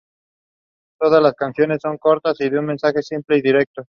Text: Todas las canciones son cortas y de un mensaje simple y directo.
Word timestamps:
Todas 0.99 1.21
las 1.21 1.35
canciones 1.35 1.77
son 1.83 1.99
cortas 1.99 2.35
y 2.41 2.49
de 2.49 2.57
un 2.57 2.65
mensaje 2.65 3.03
simple 3.03 3.37
y 3.37 3.41
directo. 3.43 3.83